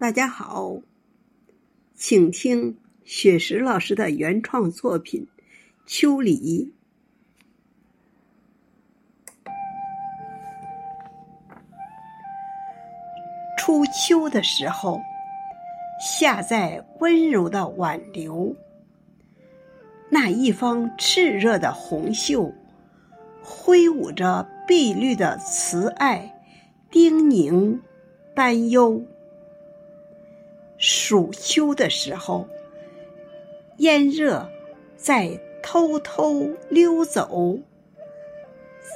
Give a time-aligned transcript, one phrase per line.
[0.00, 0.78] 大家好，
[1.94, 5.28] 请听雪石老师的原创作品
[5.84, 6.72] 《秋里》。
[13.58, 14.98] 初秋的时候，
[16.00, 18.56] 夏在温柔的挽留，
[20.08, 22.50] 那一方炽热的红袖，
[23.42, 26.40] 挥舞着碧绿的慈爱，
[26.90, 27.78] 叮咛，
[28.34, 29.04] 担忧。
[30.80, 32.48] 暑秋的时候，
[33.76, 34.48] 炎热
[34.96, 37.58] 在偷偷溜走，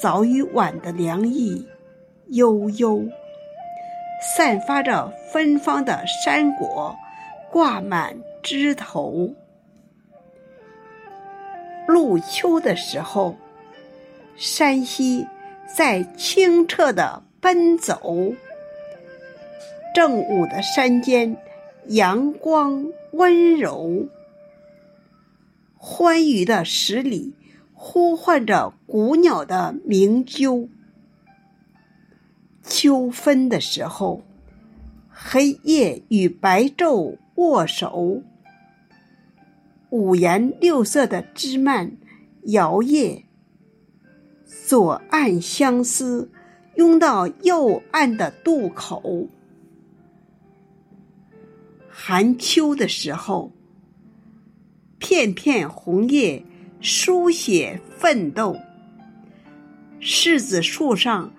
[0.00, 1.68] 早与晚的凉意
[2.28, 3.06] 悠悠，
[4.22, 6.96] 散发着芬芳的山果
[7.52, 9.34] 挂满枝头。
[11.86, 13.36] 入秋的时候，
[14.34, 15.26] 山溪
[15.66, 18.32] 在清澈的奔走，
[19.94, 21.36] 正午的山间。
[21.88, 24.08] 阳光温柔，
[25.76, 27.32] 欢愉的十里
[27.74, 30.68] 呼唤着古鸟的鸣啾。
[32.64, 34.24] 秋分的时候，
[35.08, 38.20] 黑夜与白昼握手，
[39.90, 41.96] 五颜六色的枝蔓
[42.46, 43.22] 摇曳，
[44.44, 46.32] 左岸相思
[46.74, 49.28] 拥到右岸的渡口。
[51.98, 53.50] 寒秋的时候，
[54.98, 56.44] 片片红叶
[56.82, 58.54] 书写奋斗。
[59.98, 61.32] 柿子树上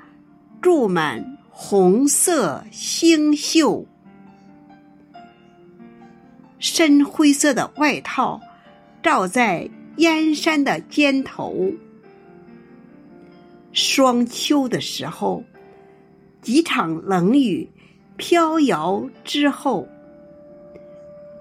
[0.60, 3.88] 住满红色星宿，
[6.58, 8.42] 深灰色的外套
[9.04, 11.72] 罩在燕山的肩头。
[13.72, 15.44] 霜秋的时候，
[16.42, 17.70] 几场冷雨
[18.18, 19.88] 飘摇之后。